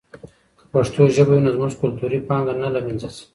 [0.57, 3.23] که پښتو ژبه وي نو زموږ کلتوري پانګه نه له منځه ځي.